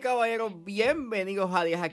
caballeros, 0.00 0.64
bienvenidos 0.64 1.54
a 1.54 1.64
10 1.64 1.80
a... 1.80 1.90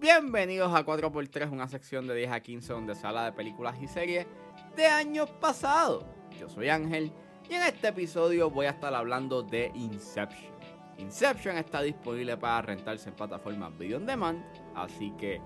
Bienvenidos 0.00 0.74
a 0.74 0.84
4x3, 0.84 1.50
una 1.50 1.68
sección 1.68 2.06
de 2.06 2.14
10 2.16 2.32
a 2.32 2.40
15 2.40 2.72
donde 2.72 2.94
se 2.94 3.06
habla 3.06 3.24
de 3.24 3.32
películas 3.32 3.76
y 3.80 3.86
series 3.86 4.26
de 4.74 4.86
años 4.86 5.30
pasados. 5.40 6.04
Yo 6.38 6.48
soy 6.48 6.68
Ángel 6.68 7.12
y 7.48 7.54
en 7.54 7.62
este 7.62 7.88
episodio 7.88 8.50
voy 8.50 8.66
a 8.66 8.70
estar 8.70 8.92
hablando 8.94 9.42
de 9.42 9.70
Inception. 9.74 10.52
Inception 10.98 11.56
está 11.56 11.82
disponible 11.82 12.36
para 12.36 12.62
rentarse 12.62 13.08
en 13.08 13.14
plataformas 13.14 13.76
Video 13.78 13.98
On 13.98 14.06
Demand, 14.06 14.42
así 14.74 15.12
que 15.12 15.40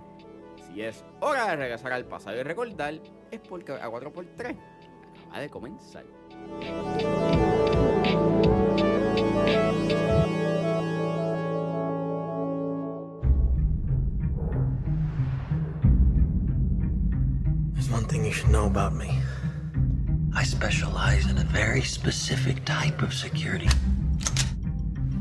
si 0.66 0.82
es 0.82 1.04
hora 1.20 1.48
de 1.50 1.56
regresar 1.56 1.92
al 1.92 2.06
pasado 2.06 2.38
y 2.38 2.42
recordar, 2.42 2.94
es 3.30 3.40
porque 3.40 3.72
a 3.72 3.88
4x3 3.88 4.56
acaba 5.26 5.40
de 5.40 5.50
comenzar. 5.50 6.04
Should 18.36 18.50
know 18.50 18.66
about 18.66 18.94
me. 18.94 19.18
I 20.34 20.44
specialize 20.44 21.30
in 21.30 21.38
a 21.38 21.44
very 21.44 21.80
specific 21.80 22.62
type 22.66 23.00
of 23.00 23.14
security 23.14 23.68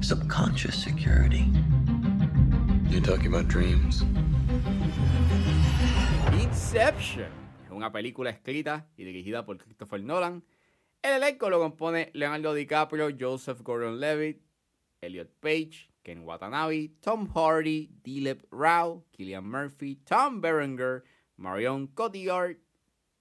subconscious 0.01 0.75
security. 0.75 1.49
You're 2.89 3.01
talking 3.01 3.27
about 3.27 3.47
dreams? 3.47 4.03
Inception 6.33 7.31
es 7.65 7.71
una 7.71 7.91
película 7.91 8.29
escrita 8.29 8.85
y 8.97 9.05
dirigida 9.05 9.45
por 9.45 9.57
Christopher 9.57 10.03
Nolan. 10.03 10.43
El 11.01 11.13
elenco 11.13 11.49
lo 11.49 11.59
compone 11.59 12.11
Leonardo 12.13 12.53
DiCaprio, 12.53 13.09
Joseph 13.17 13.63
Gordon-Levitt, 13.63 14.41
Elliot 15.01 15.31
Page, 15.39 15.89
Ken 16.03 16.23
Watanabe, 16.23 16.91
Tom 17.01 17.27
Hardy, 17.33 17.89
Dilip 18.03 18.41
Rao, 18.51 19.03
Killian 19.11 19.45
Murphy, 19.45 19.95
Tom 20.05 20.41
Berenger, 20.41 21.03
Marion 21.37 21.87
Cotillard, 21.87 22.57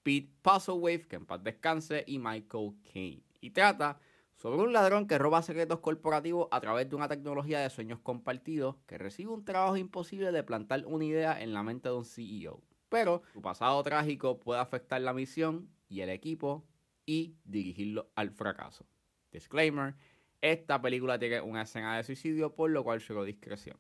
Pete 0.05 0.31
Puzzlewave, 0.43 1.09
que 1.09 1.17
en 1.17 1.27
paz 1.27 1.43
descanse, 1.43 2.05
y 2.07 2.19
Michael 2.19 2.75
Caine. 2.93 3.25
Y 3.41 3.51
trata 3.51 3.99
sobre 4.37 4.63
un 4.63 4.73
ladrón 4.73 5.09
que 5.09 5.19
roba 5.19 5.43
secretos 5.43 5.81
corporativos 5.81 6.49
a 6.51 6.61
través 6.61 6.89
de 6.89 6.95
una 6.95 7.09
tecnología 7.09 7.61
de 7.61 7.71
sueños 7.71 7.99
compartidos 8.01 8.77
que 8.87 8.99
recibe 8.99 9.33
un 9.33 9.45
trabajo 9.45 9.77
imposible 9.77 10.31
de 10.31 10.43
plantar 10.43 10.85
una 10.87 11.05
idea 11.05 11.41
en 11.41 11.55
la 11.55 11.63
mente 11.63 11.89
de 11.89 11.95
un 11.97 12.05
CEO. 12.05 12.63
Pero 12.91 13.23
su 13.33 13.41
pasado 13.41 13.83
trágico 13.83 14.39
puede 14.39 14.61
afectar 14.61 15.01
la 15.01 15.15
misión 15.15 15.71
y 15.89 16.01
el 16.01 16.11
equipo 16.11 16.65
y 17.07 17.35
dirigirlo 17.45 18.11
al 18.15 18.31
fracaso. 18.31 18.87
Disclaimer, 19.33 19.95
esta 20.41 20.81
película 20.81 21.19
tiene 21.19 21.41
una 21.41 21.63
escena 21.63 21.97
de 21.97 22.05
suicidio 22.05 22.55
por 22.55 22.71
lo 22.71 22.85
cual 22.85 23.01
llegó 23.01 23.25
discreción. 23.25 23.79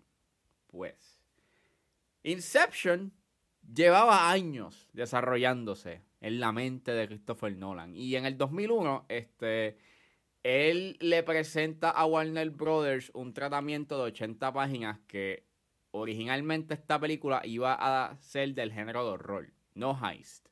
Pues, 0.69 1.20
Inception 2.22 3.12
llevaba 3.72 4.30
años 4.30 4.88
desarrollándose 4.92 6.02
en 6.20 6.40
la 6.40 6.52
mente 6.52 6.92
de 6.92 7.06
Christopher 7.06 7.56
Nolan 7.56 7.94
y 7.94 8.16
en 8.16 8.26
el 8.26 8.36
2001 8.36 9.06
este 9.08 9.76
él 10.42 10.98
le 11.00 11.22
presenta 11.22 11.90
a 11.90 12.04
Warner 12.04 12.50
Brothers 12.50 13.10
un 13.14 13.32
tratamiento 13.32 13.96
de 13.96 14.04
80 14.04 14.52
páginas 14.52 15.00
que 15.06 15.46
originalmente 15.90 16.74
esta 16.74 17.00
película 17.00 17.40
iba 17.44 17.74
a 17.78 18.14
ser 18.16 18.52
del 18.54 18.70
género 18.70 19.04
de 19.04 19.10
horror, 19.12 19.52
no 19.74 19.98
heist, 19.98 20.48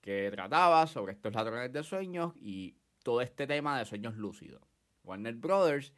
que 0.00 0.30
trataba 0.30 0.86
sobre 0.86 1.12
estos 1.12 1.34
ladrones 1.34 1.70
de 1.70 1.82
sueños 1.82 2.32
y 2.36 2.76
todo 3.02 3.20
este 3.20 3.46
tema 3.46 3.78
de 3.78 3.84
sueños 3.84 4.16
lúcidos. 4.16 4.62
Warner 5.04 5.34
Brothers 5.34 5.92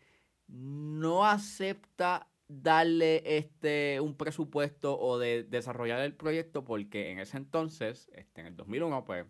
no 0.48 1.24
acepta 1.24 2.28
darle 2.48 3.22
este 3.38 4.00
un 4.00 4.16
presupuesto 4.16 4.98
o 4.98 5.18
de 5.18 5.44
desarrollar 5.44 6.00
el 6.00 6.14
proyecto 6.14 6.64
porque 6.64 7.10
en 7.10 7.18
ese 7.18 7.36
entonces, 7.36 8.10
este, 8.14 8.40
en 8.42 8.48
el 8.48 8.56
2001, 8.56 9.04
pues 9.04 9.26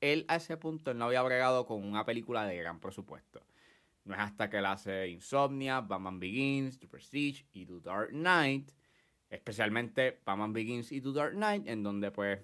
él 0.00 0.24
a 0.28 0.36
ese 0.36 0.56
punto 0.56 0.94
no 0.94 1.06
había 1.06 1.22
bregado 1.22 1.66
con 1.66 1.84
una 1.84 2.04
película 2.04 2.46
de 2.46 2.56
gran 2.56 2.80
presupuesto. 2.80 3.44
No 4.04 4.14
es 4.14 4.20
hasta 4.20 4.48
que 4.48 4.58
él 4.58 4.66
hace 4.66 5.08
Insomnia, 5.08 5.80
Batman 5.80 6.18
Begins, 6.18 6.78
The 6.78 6.88
Prestige 6.88 7.46
y 7.52 7.66
The 7.66 7.80
Dark 7.80 8.10
Knight, 8.10 8.70
especialmente 9.28 10.20
Batman 10.24 10.52
Begins 10.52 10.92
y 10.92 11.00
The 11.00 11.12
Dark 11.12 11.34
Knight, 11.34 11.66
en 11.66 11.82
donde 11.82 12.10
pues 12.10 12.40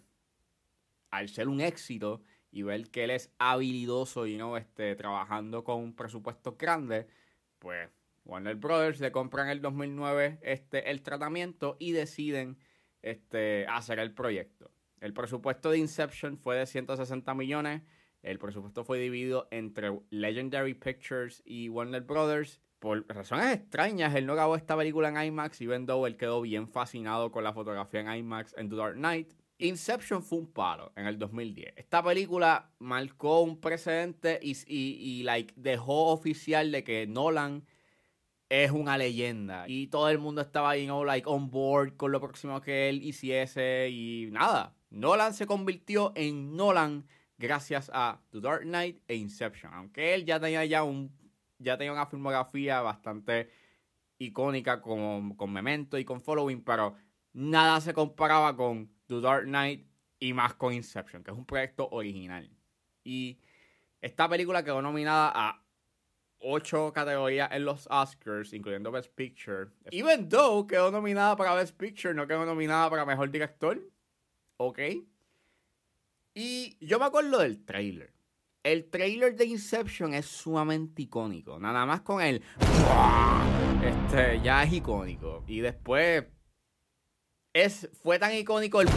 al 1.10 1.28
ser 1.28 1.48
un 1.48 1.60
éxito 1.60 2.22
y 2.50 2.62
ver 2.62 2.90
que 2.90 3.04
él 3.04 3.10
es 3.10 3.32
habilidoso 3.38 4.26
y 4.26 4.36
no 4.36 4.56
este, 4.56 4.94
trabajando 4.96 5.64
con 5.64 5.82
un 5.82 5.94
presupuesto 5.94 6.56
grande, 6.56 7.06
pues 7.58 7.88
Warner 8.24 8.56
Brothers 8.56 9.00
le 9.00 9.12
compran 9.12 9.46
en 9.46 9.52
el 9.52 9.62
2009 9.62 10.38
este, 10.42 10.90
el 10.90 11.02
tratamiento 11.02 11.76
y 11.78 11.92
deciden 11.92 12.58
este, 13.02 13.66
hacer 13.66 13.98
el 13.98 14.12
proyecto. 14.12 14.70
El 15.00 15.12
presupuesto 15.12 15.70
de 15.70 15.78
Inception 15.78 16.38
fue 16.38 16.56
de 16.56 16.66
160 16.66 17.34
millones. 17.34 17.82
El 18.22 18.38
presupuesto 18.38 18.84
fue 18.84 18.98
dividido 18.98 19.48
entre 19.50 20.00
Legendary 20.08 20.72
Pictures 20.74 21.42
y 21.44 21.68
Warner 21.68 22.00
Brothers. 22.00 22.60
Por 22.78 23.06
razones 23.08 23.54
extrañas, 23.54 24.14
él 24.14 24.26
no 24.26 24.34
grabó 24.34 24.56
esta 24.56 24.76
película 24.76 25.08
en 25.08 25.16
IMAX, 25.16 25.60
even 25.60 25.86
though 25.86 26.06
él 26.06 26.16
quedó 26.16 26.40
bien 26.40 26.68
fascinado 26.68 27.30
con 27.30 27.44
la 27.44 27.52
fotografía 27.52 28.00
en 28.00 28.12
IMAX 28.12 28.54
en 28.56 28.68
The 28.68 28.76
Dark 28.76 28.94
Knight. 28.94 29.32
Inception 29.58 30.22
fue 30.22 30.38
un 30.38 30.52
paro 30.52 30.92
en 30.96 31.06
el 31.06 31.18
2010. 31.18 31.74
Esta 31.76 32.02
película 32.02 32.72
marcó 32.78 33.42
un 33.42 33.60
precedente 33.60 34.38
y, 34.42 34.56
y, 34.66 35.22
like, 35.22 35.54
dejó 35.56 36.12
oficial 36.12 36.72
de 36.72 36.82
que 36.82 37.06
Nolan 37.06 37.64
es 38.48 38.70
una 38.70 38.98
leyenda. 38.98 39.64
Y 39.68 39.88
todo 39.88 40.08
el 40.08 40.18
mundo 40.18 40.40
estaba 40.40 40.70
ahí, 40.70 40.86
you 40.86 41.04
like, 41.04 41.28
on 41.28 41.50
board 41.50 41.96
con 41.96 42.12
lo 42.12 42.20
próximo 42.20 42.60
que 42.60 42.88
él 42.88 43.02
hiciese 43.02 43.88
y 43.90 44.28
nada. 44.30 44.74
Nolan 44.90 45.34
se 45.34 45.46
convirtió 45.46 46.12
en 46.14 46.56
Nolan 46.56 47.06
gracias 47.38 47.90
a 47.92 48.20
The 48.30 48.40
Dark 48.40 48.62
Knight 48.62 49.02
e 49.08 49.16
Inception. 49.16 49.72
Aunque 49.74 50.14
él 50.14 50.24
ya 50.24 50.38
tenía 50.38 50.64
ya 50.64 50.84
un 50.84 51.12
ya 51.58 51.78
tenía 51.78 51.92
una 51.92 52.06
filmografía 52.06 52.80
bastante 52.80 53.50
icónica 54.18 54.80
con, 54.80 55.34
con 55.34 55.52
Memento 55.52 55.98
y 55.98 56.04
con 56.04 56.20
Following, 56.20 56.62
pero 56.62 56.96
nada 57.32 57.80
se 57.80 57.94
comparaba 57.94 58.56
con 58.56 58.90
The 59.06 59.20
Dark 59.20 59.44
Knight 59.44 59.86
y 60.18 60.32
más 60.32 60.54
con 60.54 60.72
Inception, 60.72 61.22
que 61.22 61.30
es 61.30 61.36
un 61.36 61.46
proyecto 61.46 61.88
original. 61.90 62.50
Y 63.02 63.40
esta 64.00 64.28
película 64.28 64.64
quedó 64.64 64.82
nominada 64.82 65.32
a 65.34 65.63
ocho 66.44 66.92
categorías 66.92 67.50
en 67.52 67.64
los 67.64 67.88
Oscars, 67.90 68.52
incluyendo 68.52 68.92
Best 68.92 69.10
Picture. 69.14 69.68
Even 69.90 70.28
though 70.28 70.66
quedó 70.66 70.90
nominada 70.90 71.36
para 71.36 71.54
Best 71.54 71.76
Picture, 71.76 72.14
no 72.14 72.26
quedó 72.26 72.44
nominada 72.44 72.90
para 72.90 73.04
Mejor 73.04 73.30
Director. 73.30 73.80
¿Ok? 74.58 74.78
Y 76.34 76.76
yo 76.84 76.98
me 76.98 77.06
acuerdo 77.06 77.38
del 77.38 77.64
trailer. 77.64 78.12
El 78.62 78.88
trailer 78.90 79.36
de 79.36 79.44
Inception 79.46 80.14
es 80.14 80.26
sumamente 80.26 81.02
icónico. 81.02 81.58
Nada 81.58 81.84
más 81.86 82.00
con 82.00 82.22
el. 82.22 82.42
Este, 83.82 84.40
ya 84.42 84.62
es 84.62 84.72
icónico. 84.72 85.44
Y 85.46 85.60
después. 85.60 86.24
Es, 87.52 87.88
fue 88.02 88.18
tan 88.18 88.34
icónico 88.34 88.80
el. 88.80 88.88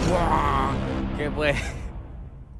Que 1.17 1.29
pues. 1.31 1.57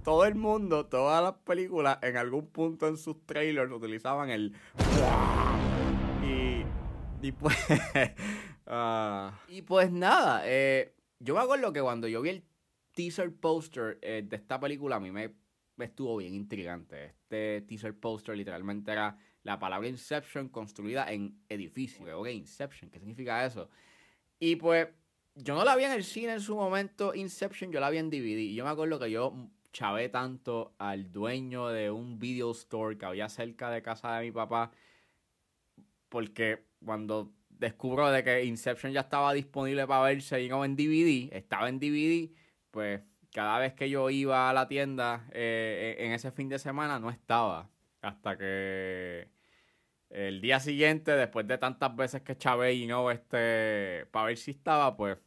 Todo 0.07 0.23
el 0.23 0.35
mundo, 0.35 0.85
todas 0.85 1.21
las 1.21 1.33
películas, 1.43 1.99
en 2.01 2.15
algún 2.15 2.47
punto 2.47 2.87
en 2.87 2.95
sus 2.95 3.25
trailers 3.25 3.69
utilizaban 3.69 4.29
el. 4.29 4.53
Y. 6.23 6.63
Y 7.27 7.31
pues. 7.33 7.57
uh, 8.67 9.31
y 9.49 9.63
pues 9.63 9.91
nada. 9.91 10.43
Eh, 10.45 10.95
yo 11.19 11.35
me 11.35 11.41
acuerdo 11.41 11.73
que 11.73 11.81
cuando 11.81 12.07
yo 12.07 12.21
vi 12.21 12.29
el 12.29 12.45
teaser 12.93 13.35
poster 13.35 13.99
eh, 14.01 14.23
de 14.25 14.37
esta 14.37 14.57
película 14.61 14.95
a 14.95 15.01
mí 15.01 15.11
me, 15.11 15.33
estuvo 15.77 16.15
bien 16.15 16.35
intrigante. 16.35 17.07
Este 17.07 17.65
teaser 17.67 17.93
poster 17.93 18.37
literalmente 18.37 18.93
era 18.93 19.17
la 19.43 19.59
palabra 19.59 19.89
Inception 19.89 20.47
construida 20.47 21.11
en 21.11 21.37
edificio. 21.49 22.17
Ok, 22.17 22.29
Inception, 22.29 22.89
¿qué 22.89 22.99
significa 22.99 23.45
eso? 23.45 23.69
Y 24.39 24.55
pues 24.55 24.87
yo 25.35 25.53
no 25.53 25.65
la 25.65 25.75
vi 25.75 25.83
en 25.83 25.91
el 25.91 26.05
cine 26.05 26.31
en 26.31 26.39
su 26.39 26.55
momento, 26.55 27.13
Inception, 27.13 27.73
yo 27.73 27.81
la 27.81 27.89
vi 27.89 27.97
en 27.97 28.09
DVD. 28.09 28.39
Y 28.39 28.55
yo 28.55 28.63
me 28.63 28.69
acuerdo 28.69 28.99
que 28.99 29.11
yo 29.11 29.49
chavé 29.77 30.09
tanto 30.09 30.73
al 30.79 31.11
dueño 31.11 31.67
de 31.67 31.91
un 31.91 32.17
video 32.17 32.51
store 32.51 32.97
que 32.97 33.05
había 33.05 33.29
cerca 33.29 33.69
de 33.69 33.83
casa 33.83 34.17
de 34.17 34.25
mi 34.25 34.31
papá. 34.31 34.71
Porque 36.09 36.65
cuando 36.83 37.31
descubro 37.49 38.09
de 38.09 38.23
que 38.23 38.43
Inception 38.45 38.91
ya 38.91 39.01
estaba 39.01 39.33
disponible 39.33 39.85
para 39.85 40.01
verse 40.01 40.41
y 40.41 40.49
no 40.49 40.65
en 40.65 40.75
DVD, 40.75 41.29
estaba 41.31 41.69
en 41.69 41.79
DVD 41.79 42.31
pues 42.71 43.01
cada 43.31 43.59
vez 43.59 43.73
que 43.73 43.87
yo 43.89 44.09
iba 44.09 44.49
a 44.49 44.53
la 44.53 44.67
tienda 44.67 45.27
eh, 45.31 45.95
en 45.99 46.11
ese 46.11 46.31
fin 46.31 46.49
de 46.49 46.57
semana 46.57 46.99
no 46.99 47.11
estaba. 47.11 47.69
Hasta 48.01 48.35
que 48.35 49.29
el 50.09 50.41
día 50.41 50.59
siguiente, 50.59 51.11
después 51.11 51.47
de 51.47 51.59
tantas 51.59 51.95
veces 51.95 52.23
que 52.23 52.35
chavé 52.35 52.73
y 52.73 52.87
no, 52.87 53.11
este, 53.11 54.07
para 54.11 54.27
ver 54.27 54.37
si 54.37 54.51
estaba, 54.51 54.97
pues 54.97 55.19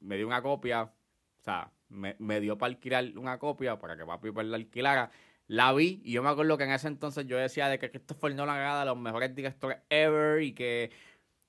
me 0.00 0.16
dio 0.16 0.26
una 0.26 0.42
copia. 0.42 0.82
O 0.84 1.42
sea, 1.42 1.70
me, 1.88 2.40
dio 2.40 2.58
para 2.58 2.72
alquilar 2.72 3.12
una 3.16 3.38
copia 3.38 3.78
para 3.78 3.96
que 3.96 4.04
papi 4.04 4.30
pues 4.30 4.46
la 4.46 4.56
alquilara. 4.56 5.10
La 5.48 5.72
vi 5.72 6.00
y 6.04 6.12
yo 6.12 6.22
me 6.22 6.28
acuerdo 6.28 6.58
que 6.58 6.64
en 6.64 6.72
ese 6.72 6.88
entonces 6.88 7.26
yo 7.26 7.36
decía 7.36 7.68
de 7.68 7.78
que 7.78 7.90
Christopher 7.90 8.34
Nolan 8.34 8.56
era 8.58 8.80
de 8.80 8.86
los 8.86 8.98
mejores 8.98 9.34
directores 9.34 9.78
ever 9.90 10.42
y 10.42 10.52
que 10.52 10.90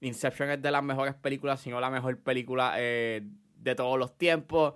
Inception 0.01 0.51
es 0.51 0.61
de 0.61 0.71
las 0.71 0.83
mejores 0.83 1.15
películas, 1.15 1.61
si 1.61 1.71
no 1.71 1.79
la 1.79 1.89
mejor 1.89 2.19
película 2.19 2.75
eh, 2.77 3.21
de 3.55 3.75
todos 3.75 3.97
los 3.97 4.17
tiempos. 4.17 4.75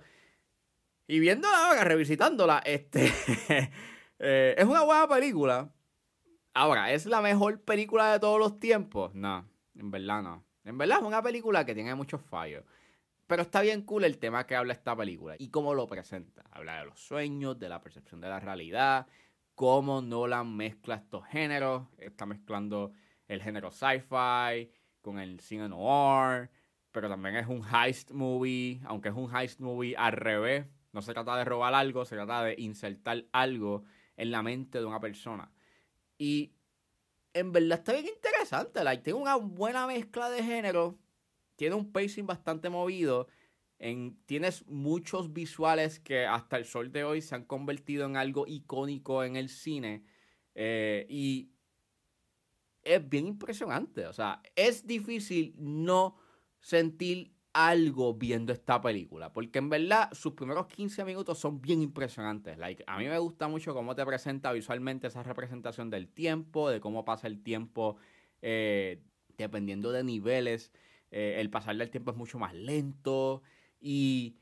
Y 1.06 1.20
viéndola 1.20 1.68
ahora, 1.68 1.84
revisitándola, 1.84 2.62
este, 2.64 3.12
eh, 4.18 4.54
es 4.58 4.64
una 4.64 4.82
buena 4.82 5.06
película. 5.06 5.70
Ahora, 6.54 6.92
¿es 6.92 7.06
la 7.06 7.20
mejor 7.20 7.60
película 7.62 8.12
de 8.12 8.18
todos 8.18 8.38
los 8.38 8.58
tiempos? 8.58 9.14
No, 9.14 9.48
en 9.76 9.90
verdad 9.90 10.22
no. 10.22 10.44
En 10.64 10.78
verdad 10.78 10.98
es 11.00 11.04
una 11.04 11.22
película 11.22 11.64
que 11.64 11.74
tiene 11.74 11.94
muchos 11.94 12.20
fallos. 12.20 12.64
Pero 13.32 13.44
está 13.44 13.62
bien 13.62 13.80
cool 13.80 14.04
el 14.04 14.18
tema 14.18 14.46
que 14.46 14.54
habla 14.54 14.74
esta 14.74 14.94
película 14.94 15.36
y 15.38 15.48
cómo 15.48 15.72
lo 15.72 15.86
presenta. 15.86 16.44
Habla 16.50 16.80
de 16.80 16.84
los 16.84 17.00
sueños, 17.00 17.58
de 17.58 17.70
la 17.70 17.80
percepción 17.80 18.20
de 18.20 18.28
la 18.28 18.38
realidad, 18.38 19.06
cómo 19.54 20.02
Nolan 20.02 20.54
mezcla 20.54 20.96
estos 20.96 21.24
géneros. 21.28 21.88
Está 21.96 22.26
mezclando 22.26 22.92
el 23.28 23.40
género 23.40 23.70
sci-fi 23.70 24.70
con 25.00 25.18
el 25.18 25.40
cine 25.40 25.66
noir, 25.66 26.50
pero 26.90 27.08
también 27.08 27.36
es 27.36 27.46
un 27.46 27.64
heist 27.64 28.10
movie, 28.10 28.82
aunque 28.84 29.08
es 29.08 29.14
un 29.14 29.34
heist 29.34 29.60
movie 29.60 29.96
al 29.96 30.12
revés. 30.12 30.66
No 30.92 31.00
se 31.00 31.14
trata 31.14 31.34
de 31.38 31.46
robar 31.46 31.72
algo, 31.72 32.04
se 32.04 32.16
trata 32.16 32.44
de 32.44 32.56
insertar 32.58 33.24
algo 33.32 33.84
en 34.18 34.30
la 34.30 34.42
mente 34.42 34.78
de 34.78 34.84
una 34.84 35.00
persona. 35.00 35.50
Y 36.18 36.52
en 37.32 37.50
verdad 37.50 37.78
está 37.78 37.94
bien 37.94 38.08
interesante. 38.08 38.84
Like, 38.84 39.02
tiene 39.02 39.18
una 39.18 39.36
buena 39.36 39.86
mezcla 39.86 40.28
de 40.28 40.42
género. 40.44 40.98
Tiene 41.56 41.74
un 41.74 41.92
pacing 41.92 42.26
bastante 42.26 42.70
movido. 42.70 43.28
En, 43.78 44.16
tienes 44.26 44.66
muchos 44.66 45.32
visuales 45.32 45.98
que 45.98 46.26
hasta 46.26 46.56
el 46.56 46.64
sol 46.64 46.92
de 46.92 47.04
hoy 47.04 47.20
se 47.20 47.34
han 47.34 47.44
convertido 47.44 48.06
en 48.06 48.16
algo 48.16 48.46
icónico 48.46 49.24
en 49.24 49.36
el 49.36 49.48
cine. 49.48 50.04
Eh, 50.54 51.06
y 51.08 51.50
es 52.82 53.08
bien 53.08 53.26
impresionante. 53.26 54.06
O 54.06 54.12
sea, 54.12 54.42
es 54.54 54.86
difícil 54.86 55.54
no 55.58 56.16
sentir 56.60 57.34
algo 57.52 58.14
viendo 58.14 58.52
esta 58.52 58.80
película. 58.80 59.32
Porque 59.32 59.58
en 59.58 59.68
verdad 59.68 60.10
sus 60.12 60.32
primeros 60.32 60.66
15 60.66 61.04
minutos 61.04 61.38
son 61.38 61.60
bien 61.60 61.82
impresionantes. 61.82 62.58
Like, 62.58 62.84
a 62.86 62.98
mí 62.98 63.06
me 63.06 63.18
gusta 63.18 63.48
mucho 63.48 63.74
cómo 63.74 63.94
te 63.94 64.04
presenta 64.06 64.52
visualmente 64.52 65.06
esa 65.06 65.22
representación 65.22 65.90
del 65.90 66.08
tiempo, 66.08 66.70
de 66.70 66.80
cómo 66.80 67.04
pasa 67.04 67.26
el 67.26 67.42
tiempo 67.42 67.96
eh, 68.40 69.02
dependiendo 69.36 69.92
de 69.92 70.04
niveles. 70.04 70.72
Eh, 71.12 71.36
el 71.38 71.50
pasar 71.50 71.76
del 71.76 71.90
tiempo 71.90 72.10
es 72.10 72.16
mucho 72.16 72.38
más 72.38 72.54
lento. 72.54 73.42
Y 73.80 74.38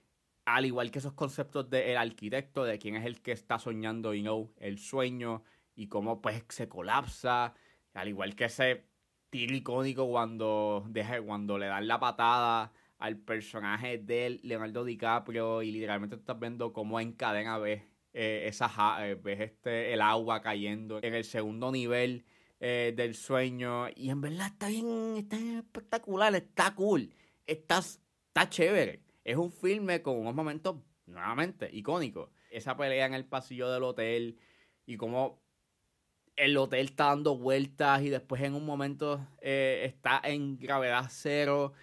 al 0.47 0.65
igual 0.65 0.91
que 0.91 1.01
esos 1.01 1.13
conceptos 1.13 1.69
del 1.69 1.97
arquitecto, 1.97 2.65
de 2.65 2.79
quién 2.79 2.97
es 2.97 3.05
el 3.05 3.21
que 3.21 3.33
está 3.33 3.59
soñando 3.59 4.15
y 4.15 4.23
no 4.23 4.51
el 4.59 4.79
sueño, 4.79 5.43
y 5.75 5.89
cómo 5.89 6.23
pues 6.23 6.45
se 6.49 6.69
colapsa. 6.69 7.55
Al 7.95 8.09
igual 8.09 8.35
que 8.35 8.45
ese 8.47 8.85
tiro 9.31 9.55
icónico 9.55 10.09
cuando, 10.09 10.87
cuando 11.27 11.59
le 11.59 11.67
dan 11.67 11.89
la 11.89 11.99
patada 11.99 12.73
al 12.99 13.17
personaje 13.17 13.99
de 13.99 14.41
Leonardo 14.43 14.85
DiCaprio 14.85 15.63
y 15.63 15.73
literalmente 15.73 16.17
estás 16.17 16.39
viendo 16.39 16.73
cómo 16.73 17.01
en 17.01 17.13
cadena 17.13 17.59
ves, 17.59 17.83
eh, 18.13 18.51
eh, 18.53 19.19
ves 19.23 19.41
este, 19.41 19.93
el 19.93 20.03
agua 20.03 20.43
cayendo 20.43 20.99
en 21.03 21.15
el 21.15 21.25
segundo 21.25 21.73
nivel 21.73 22.25
eh, 22.61 22.93
del 22.97 23.15
sueño 23.15 23.89
y 23.97 24.11
en 24.11 24.21
verdad 24.21 24.49
está 24.49 24.69
bien, 24.69 25.17
está 25.17 25.37
espectacular, 25.37 26.35
está 26.35 26.75
cool, 26.75 27.13
está, 27.47 27.79
está 27.79 28.49
chévere. 28.49 29.03
Es 29.25 29.37
un 29.37 29.51
filme 29.53 30.03
con 30.03 30.19
unos 30.19 30.35
momentos 30.35 30.77
nuevamente 31.07 31.69
icónicos. 31.73 32.31
Esa 32.51 32.77
pelea 32.77 33.07
en 33.07 33.15
el 33.15 33.25
pasillo 33.25 33.71
del 33.71 33.83
hotel 33.83 34.39
y 34.87 34.97
cómo 34.97 35.41
el 36.37 36.57
hotel 36.57 36.87
está 36.87 37.07
dando 37.07 37.37
vueltas 37.37 38.03
y 38.03 38.11
después 38.11 38.43
en 38.43 38.55
un 38.55 38.65
momento 38.65 39.21
está 39.41 40.21
en 40.25 40.59
gravedad 40.59 41.07
cero 41.11 41.75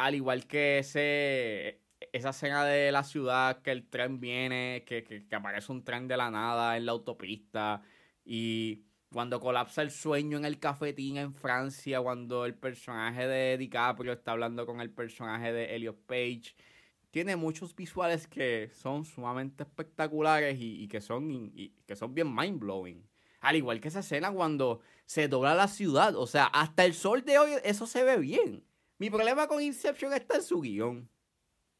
al 0.00 0.14
igual 0.14 0.46
que 0.46 0.78
ese, 0.78 1.82
esa 2.12 2.30
escena 2.30 2.64
de 2.64 2.90
la 2.90 3.04
ciudad, 3.04 3.60
que 3.60 3.70
el 3.70 3.86
tren 3.86 4.18
viene, 4.18 4.82
que, 4.86 5.04
que, 5.04 5.36
aparece 5.36 5.70
un 5.72 5.84
tren 5.84 6.08
de 6.08 6.16
la 6.16 6.30
nada 6.30 6.78
en 6.78 6.86
la 6.86 6.92
autopista, 6.92 7.82
y 8.24 8.84
cuando 9.12 9.40
colapsa 9.40 9.82
el 9.82 9.90
sueño 9.90 10.38
en 10.38 10.44
el 10.44 10.58
cafetín 10.58 11.16
en 11.16 11.34
Francia, 11.34 12.00
cuando 12.00 12.44
el 12.44 12.54
personaje 12.54 13.26
de 13.26 13.58
DiCaprio 13.58 14.12
está 14.12 14.32
hablando 14.32 14.66
con 14.66 14.80
el 14.80 14.90
personaje 14.90 15.52
de 15.52 15.74
Elliot 15.74 15.98
Page, 16.06 16.54
tiene 17.10 17.34
muchos 17.36 17.74
visuales 17.74 18.28
que 18.28 18.70
son 18.72 19.04
sumamente 19.04 19.64
espectaculares 19.64 20.56
y, 20.60 20.86
que, 20.86 21.00
son, 21.00 21.50
y 21.54 21.70
que 21.86 21.96
son 21.96 22.14
bien 22.14 22.32
mind 22.34 22.60
blowing. 22.60 23.04
Al 23.40 23.56
igual 23.56 23.80
que 23.80 23.88
esa 23.88 24.00
escena 24.00 24.30
cuando 24.30 24.80
se 25.06 25.26
dobla 25.26 25.54
la 25.54 25.66
ciudad, 25.66 26.14
o 26.14 26.26
sea, 26.26 26.46
hasta 26.46 26.84
el 26.84 26.94
sol 26.94 27.24
de 27.24 27.38
hoy 27.38 27.50
eso 27.64 27.86
se 27.86 28.04
ve 28.04 28.18
bien. 28.18 28.64
Mi 28.98 29.10
problema 29.10 29.48
con 29.48 29.62
Inception 29.62 30.12
está 30.12 30.36
en 30.36 30.42
su 30.42 30.60
guion. 30.60 31.08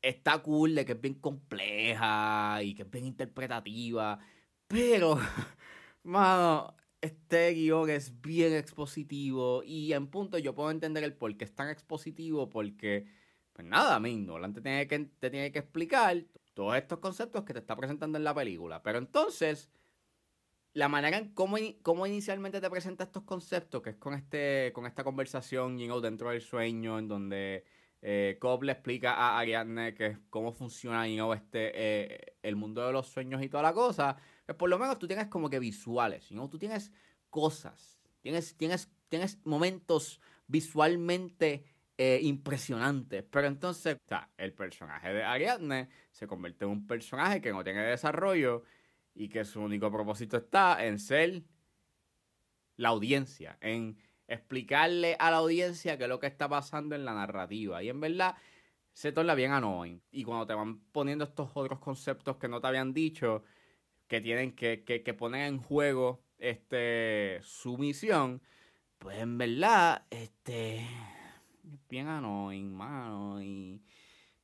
Está 0.02 0.38
cool 0.38 0.74
de 0.74 0.84
que 0.84 0.92
es 0.92 1.00
bien 1.00 1.14
compleja 1.14 2.60
y 2.62 2.74
que 2.74 2.82
es 2.82 2.90
bien 2.90 3.04
interpretativa. 3.06 4.18
Pero, 4.66 5.18
mano, 6.02 6.74
este 7.00 7.52
guion 7.55 7.91
es 7.91 8.20
bien 8.20 8.55
expositivo. 8.55 9.62
Y 9.64 9.93
en 9.93 10.08
punto 10.08 10.38
yo 10.38 10.55
puedo 10.55 10.70
entender 10.70 11.05
el 11.05 11.14
por 11.14 11.37
qué 11.37 11.44
es 11.44 11.55
tan 11.55 11.69
expositivo. 11.70 12.49
Porque, 12.49 13.06
pues 13.52 13.67
nada, 13.67 13.99
mí 14.00 14.17
Nolan 14.17 14.52
te 14.52 14.61
tiene, 14.61 14.87
que, 14.87 14.99
te 14.99 15.31
tiene 15.31 15.52
que 15.52 15.61
explicar 15.61 16.25
todos 16.55 16.76
estos 16.76 16.99
conceptos 16.99 17.44
que 17.44 17.52
te 17.52 17.61
está 17.61 17.76
presentando 17.76 18.19
en 18.19 18.25
la 18.25 18.35
película. 18.35 18.82
Pero 18.82 18.99
entonces 18.99 19.70
la 20.73 20.88
manera 20.88 21.19
en 21.19 21.35
cómo, 21.35 21.56
cómo, 21.82 22.06
inicialmente 22.06 22.61
te 22.61 22.70
presenta 22.70 23.05
estos 23.05 23.25
conceptos, 23.25 23.82
que 23.82 23.91
es 23.91 23.97
con 23.97 24.14
este 24.14 24.70
con 24.73 24.87
esta 24.87 25.02
conversación 25.05 25.79
you 25.79 26.00
dentro 26.00 26.31
del 26.31 26.41
sueño, 26.41 26.99
en 26.99 27.08
donde 27.08 27.64
eh, 28.02 28.38
Cobb 28.41 28.62
le 28.62 28.73
explica 28.73 29.14
a 29.14 29.38
Ariadne 29.38 29.94
que 29.94 30.19
cómo 30.31 30.52
funciona 30.52 31.08
you 31.08 31.32
este, 31.32 31.73
eh, 31.75 32.37
el 32.43 32.56
mundo 32.56 32.87
de 32.87 32.93
los 32.93 33.08
sueños 33.08 33.43
y 33.43 33.49
toda 33.49 33.62
la 33.64 33.73
cosa, 33.73 34.17
por 34.55 34.70
lo 34.70 34.79
menos 34.79 34.99
tú 34.99 35.06
tienes 35.06 35.29
como 35.29 35.49
que 35.50 35.58
visuales, 35.58 36.29
you 36.29 36.49
tú 36.49 36.58
tienes 36.58 36.93
cosas, 37.29 38.00
tienes, 38.20 38.56
tienes, 38.56 38.91
tienes 39.08 39.38
momentos 39.44 40.20
visualmente 40.47 41.64
eh, 41.97 42.19
impresionantes, 42.23 43.25
pero 43.31 43.47
entonces 43.47 43.97
o 44.11 44.17
el 44.38 44.52
personaje 44.52 45.12
de 45.12 45.23
Ariadne 45.23 45.88
se 46.11 46.26
convierte 46.26 46.64
en 46.64 46.70
un 46.70 46.87
personaje 46.87 47.41
que 47.41 47.52
no 47.52 47.62
tiene 47.62 47.82
desarrollo 47.82 48.64
y 49.14 49.29
que 49.29 49.44
su 49.44 49.61
único 49.61 49.91
propósito 49.91 50.38
está 50.38 50.85
en 50.85 50.99
ser 50.99 51.43
la 52.76 52.88
audiencia, 52.88 53.59
en 53.61 53.99
explicarle 54.26 55.16
a 55.19 55.30
la 55.30 55.38
audiencia 55.38 55.99
qué 55.99 56.04
es 56.04 56.09
lo 56.09 56.21
que 56.21 56.28
está 56.28 56.49
pasando 56.49 56.95
en 56.95 57.04
la 57.04 57.12
narrativa. 57.12 57.83
Y 57.83 57.88
en 57.90 58.00
verdad 58.00 58.37
se 58.92 59.12
torna 59.12 59.35
bien 59.35 59.52
annoying. 59.52 60.00
Y 60.11 60.25
cuando 60.25 60.47
te 60.47 60.54
van 60.54 60.80
poniendo 60.92 61.25
estos 61.25 61.50
otros 61.54 61.80
conceptos 61.80 62.37
que 62.37 62.49
no 62.49 62.61
te 62.61 62.69
habían 62.69 62.95
dicho, 62.95 63.45
que 64.11 64.21
tienen 64.21 64.52
que, 64.52 64.85
que, 64.85 65.02
que 65.02 65.14
poner 65.14 65.49
en 65.49 65.57
juego 65.57 66.23
este, 66.38 67.38
su 67.43 67.79
misión, 67.79 68.43
pues 68.99 69.19
en 69.19 69.38
verdad, 69.38 70.05
este, 70.11 70.87
bien 71.88 72.09
annoying, 72.09 72.75
mano. 72.75 73.43
Y 73.43 73.83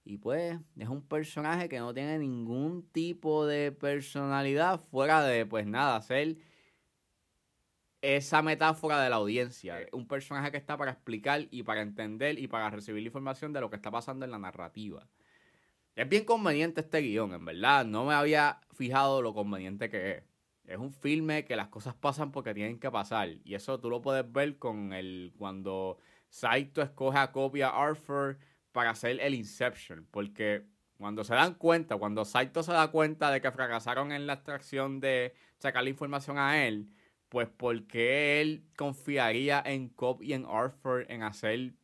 y 0.06 0.18
pues 0.18 0.56
es 0.78 0.88
un 0.88 1.02
personaje 1.02 1.68
que 1.68 1.80
no 1.80 1.92
tiene 1.92 2.16
ningún 2.20 2.88
tipo 2.92 3.44
de 3.44 3.72
personalidad 3.72 4.78
fuera 4.78 5.24
de, 5.24 5.44
pues 5.46 5.66
nada, 5.66 6.00
ser 6.00 6.36
esa 8.02 8.40
metáfora 8.40 9.02
de 9.02 9.10
la 9.10 9.16
audiencia. 9.16 9.78
Un 9.90 10.06
personaje 10.06 10.52
que 10.52 10.58
está 10.58 10.76
para 10.76 10.92
explicar 10.92 11.48
y 11.50 11.64
para 11.64 11.82
entender 11.82 12.38
y 12.38 12.46
para 12.46 12.70
recibir 12.70 13.02
la 13.02 13.08
información 13.08 13.52
de 13.52 13.60
lo 13.60 13.68
que 13.68 13.74
está 13.74 13.90
pasando 13.90 14.24
en 14.24 14.30
la 14.30 14.38
narrativa. 14.38 15.08
Es 15.96 16.06
bien 16.06 16.24
conveniente 16.24 16.82
este 16.82 17.00
guion, 17.00 17.32
en 17.32 17.44
verdad. 17.46 17.86
No 17.86 18.04
me 18.04 18.12
había 18.12 18.60
fijado 18.74 19.22
lo 19.22 19.32
conveniente 19.32 19.88
que 19.88 20.10
es. 20.10 20.24
Es 20.66 20.78
un 20.78 20.92
filme 20.92 21.44
que 21.46 21.56
las 21.56 21.68
cosas 21.68 21.94
pasan 21.94 22.32
porque 22.32 22.52
tienen 22.52 22.78
que 22.78 22.90
pasar. 22.90 23.30
Y 23.44 23.54
eso 23.54 23.80
tú 23.80 23.88
lo 23.88 24.02
puedes 24.02 24.30
ver 24.30 24.58
con 24.58 24.92
el 24.92 25.32
cuando 25.38 25.98
Saito 26.28 26.82
escoge 26.82 27.18
a 27.18 27.32
Copia 27.32 27.70
Arthur 27.70 28.38
para 28.72 28.90
hacer 28.90 29.20
el 29.20 29.34
Inception, 29.34 30.06
porque 30.10 30.66
cuando 30.98 31.24
se 31.24 31.34
dan 31.34 31.54
cuenta, 31.54 31.96
cuando 31.96 32.26
Saito 32.26 32.62
se 32.62 32.72
da 32.72 32.88
cuenta 32.90 33.30
de 33.30 33.40
que 33.40 33.50
fracasaron 33.50 34.12
en 34.12 34.26
la 34.26 34.34
extracción 34.34 35.00
de 35.00 35.34
sacar 35.56 35.84
la 35.84 35.90
información 35.90 36.36
a 36.36 36.66
él, 36.66 36.90
pues 37.30 37.48
porque 37.48 38.42
él 38.42 38.66
confiaría 38.76 39.62
en 39.64 39.88
Cobb 39.88 40.22
y 40.22 40.34
en 40.34 40.44
Arthur 40.46 41.06
en 41.08 41.22
hacer 41.22 41.74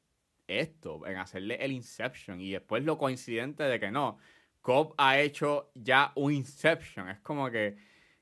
esto, 0.60 1.06
en 1.06 1.16
hacerle 1.16 1.56
el 1.56 1.72
Inception. 1.72 2.40
Y 2.40 2.52
después 2.52 2.84
lo 2.84 2.98
coincidente 2.98 3.62
de 3.64 3.80
que 3.80 3.90
no, 3.90 4.18
Cobb 4.60 4.94
ha 4.98 5.18
hecho 5.18 5.70
ya 5.74 6.12
un 6.14 6.32
Inception. 6.32 7.08
Es 7.08 7.20
como 7.20 7.50
que, 7.50 7.76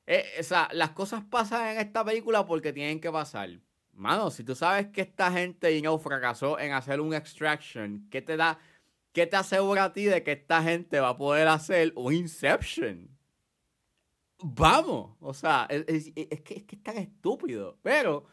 eh, 0.07 0.25
o 0.39 0.43
sea, 0.43 0.69
las 0.73 0.91
cosas 0.91 1.23
pasan 1.25 1.69
en 1.69 1.79
esta 1.79 2.05
película 2.05 2.47
porque 2.47 2.73
tienen 2.73 3.01
que 3.01 3.11
pasar. 3.11 3.51
Mano, 3.93 4.31
si 4.31 4.45
tú 4.45 4.55
sabes 4.55 4.89
que 4.89 5.03
esta 5.03 5.31
gente 5.31 5.83
fracasó 5.99 6.59
en 6.59 6.73
hacer 6.73 7.01
un 7.01 7.13
extraction, 7.13 8.09
¿qué 8.11 8.23
te 8.23 8.37
da? 8.37 8.59
¿Qué 9.13 9.27
te 9.27 9.37
asegura 9.37 9.85
a 9.85 9.93
ti 9.93 10.05
de 10.05 10.23
que 10.23 10.33
esta 10.33 10.63
gente 10.63 11.01
va 11.01 11.11
a 11.11 11.17
poder 11.17 11.49
hacer 11.49 11.93
un 11.97 12.15
Inception? 12.15 13.11
Vamos, 14.43 15.17
o 15.21 15.35
sea, 15.35 15.67
es, 15.69 16.13
que, 16.15 16.29
es 16.31 16.65
que 16.65 16.77
es 16.77 16.83
tan 16.83 16.97
estúpido. 16.97 17.79
Pero 17.83 18.25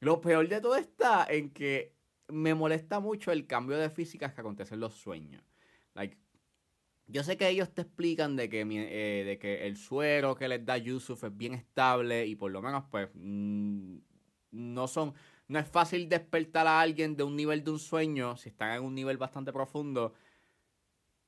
lo 0.00 0.20
peor 0.20 0.48
de 0.48 0.60
todo 0.60 0.76
está 0.76 1.26
en 1.28 1.50
que 1.50 1.99
me 2.32 2.54
molesta 2.54 3.00
mucho 3.00 3.32
el 3.32 3.46
cambio 3.46 3.76
de 3.78 3.90
físicas 3.90 4.34
que 4.34 4.40
acontece 4.40 4.74
en 4.74 4.80
los 4.80 4.94
sueños. 4.94 5.42
Like, 5.94 6.16
yo 7.06 7.24
sé 7.24 7.36
que 7.36 7.48
ellos 7.48 7.72
te 7.74 7.82
explican 7.82 8.36
de 8.36 8.48
que, 8.48 8.60
eh, 8.60 9.24
de 9.24 9.38
que 9.38 9.66
el 9.66 9.76
suero 9.76 10.36
que 10.36 10.48
les 10.48 10.64
da 10.64 10.76
Yusuf 10.78 11.24
es 11.24 11.36
bien 11.36 11.54
estable 11.54 12.26
y 12.26 12.36
por 12.36 12.50
lo 12.52 12.62
menos 12.62 12.84
pues 12.90 13.08
mm, 13.14 13.96
no 14.52 14.86
son 14.86 15.14
no 15.48 15.58
es 15.58 15.66
fácil 15.66 16.08
despertar 16.08 16.68
a 16.68 16.80
alguien 16.80 17.16
de 17.16 17.24
un 17.24 17.34
nivel 17.34 17.64
de 17.64 17.72
un 17.72 17.80
sueño 17.80 18.36
si 18.36 18.50
están 18.50 18.70
en 18.76 18.84
un 18.84 18.94
nivel 18.94 19.16
bastante 19.16 19.52
profundo. 19.52 20.14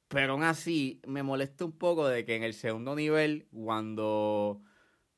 Pero 0.07 0.35
aún 0.35 0.45
así 0.45 1.01
me 1.07 1.25
molesta 1.25 1.65
un 1.65 1.73
poco 1.73 2.07
de 2.07 2.25
que 2.25 2.37
en 2.37 2.45
el 2.45 2.55
segundo 2.55 2.95
nivel 2.95 3.49
cuando 3.53 4.63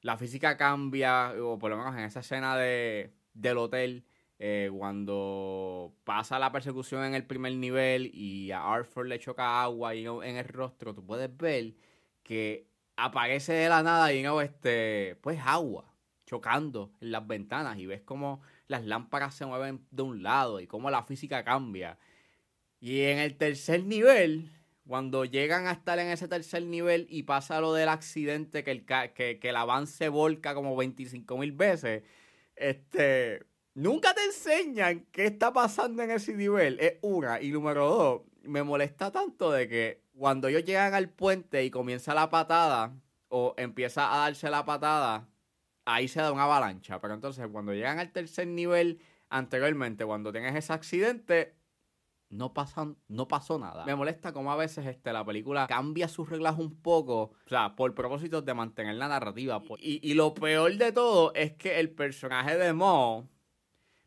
la 0.01 0.17
física 0.17 0.57
cambia 0.57 1.35
o 1.43 1.59
por 1.59 1.71
lo 1.71 1.77
menos 1.77 1.95
en 1.97 2.05
esa 2.05 2.21
escena 2.21 2.57
de, 2.57 3.13
del 3.35 3.59
hotel 3.59 4.07
eh, 4.39 4.71
cuando 4.77 5.95
pasa 6.05 6.39
la 6.39 6.51
persecución 6.51 7.05
en 7.05 7.15
el 7.15 7.25
primer 7.25 7.55
nivel 7.55 8.11
y 8.13 8.51
a 8.51 8.73
Arthur 8.73 9.07
le 9.07 9.19
choca 9.19 9.63
agua 9.63 9.95
en 9.95 10.37
el 10.37 10.45
rostro, 10.45 10.95
tú 10.95 11.05
puedes 11.05 11.35
ver 11.37 11.75
que 12.23 12.69
aparece 12.97 13.53
de 13.53 13.69
la 13.69 13.83
nada 13.83 14.13
y 14.13 14.23
no 14.23 14.41
este 14.41 15.17
pues 15.23 15.41
agua 15.45 15.95
chocando 16.27 16.93
en 17.01 17.13
las 17.13 17.27
ventanas 17.27 17.79
y 17.79 17.87
ves 17.87 18.03
como 18.03 18.41
las 18.67 18.85
lámparas 18.85 19.35
se 19.35 19.47
mueven 19.47 19.87
de 19.91 20.03
un 20.03 20.23
lado 20.23 20.61
y 20.61 20.67
cómo 20.67 20.91
la 20.91 21.03
física 21.05 21.45
cambia. 21.45 21.99
Y 22.81 23.03
en 23.03 23.19
el 23.19 23.37
tercer 23.37 23.85
nivel, 23.85 24.51
cuando 24.87 25.25
llegan 25.25 25.67
a 25.67 25.73
estar 25.73 25.99
en 25.99 26.09
ese 26.09 26.29
tercer 26.29 26.65
nivel 26.65 27.07
y 27.09 27.25
pasa 27.25 27.61
lo 27.61 27.73
del 27.75 27.89
accidente 27.89 28.65
que 28.65 28.71
el, 28.71 28.85
que, 28.85 29.39
que 29.41 29.49
el 29.49 29.57
avance 29.57 30.09
volca 30.09 30.55
como 30.55 30.77
25 30.77 31.39
mil 31.39 31.53
veces, 31.53 32.05
este 32.57 33.47
Nunca 33.75 34.15
te 34.15 34.25
enseñan 34.25 35.07
qué 35.11 35.27
está 35.27 35.53
pasando 35.53 36.03
en 36.03 36.13
ese 36.13 36.35
nivel. 36.35 36.79
Es 36.81 36.95
una. 37.03 37.41
Y 37.43 37.51
número 37.51 37.89
dos, 37.89 38.23
me 38.43 38.63
molesta 38.63 39.11
tanto 39.11 39.51
de 39.51 39.69
que 39.69 40.05
cuando 40.17 40.47
ellos 40.47 40.65
llegan 40.65 40.95
al 40.95 41.11
puente 41.11 41.65
y 41.65 41.71
comienza 41.71 42.15
la 42.15 42.31
patada, 42.31 42.95
o 43.29 43.53
empieza 43.57 44.15
a 44.15 44.19
darse 44.19 44.49
la 44.49 44.65
patada, 44.65 45.29
ahí 45.85 46.07
se 46.07 46.21
da 46.21 46.31
una 46.31 46.45
avalancha. 46.45 47.01
Pero 47.01 47.15
entonces, 47.15 47.49
cuando 47.51 47.75
llegan 47.75 47.99
al 47.99 48.13
tercer 48.13 48.47
nivel, 48.47 49.01
anteriormente, 49.29 50.05
cuando 50.05 50.31
tienes 50.31 50.55
ese 50.55 50.73
accidente, 50.73 51.57
no, 52.29 52.55
pasan, 52.55 52.97
no 53.09 53.27
pasó 53.27 53.59
nada. 53.59 53.85
Me 53.87 53.97
molesta 53.97 54.33
como 54.33 54.53
a 54.53 54.57
veces 54.57 54.87
este, 54.87 55.13
la 55.13 55.25
película 55.25 55.67
cambia 55.67 56.07
sus 56.07 56.31
reglas 56.31 56.59
un 56.59 56.81
poco, 56.81 57.23
o 57.23 57.49
sea, 57.49 57.75
por 57.75 57.93
propósito 57.93 58.41
de 58.41 58.55
mantener 58.55 58.95
la 58.95 59.09
narrativa. 59.09 59.61
Y, 59.81 60.09
y 60.09 60.15
lo 60.15 60.33
peor 60.33 60.77
de 60.77 60.93
todo 60.93 61.35
es 61.35 61.55
que 61.55 61.81
el 61.81 61.91
personaje 61.91 62.57
de 62.57 62.73
Mo 62.73 63.29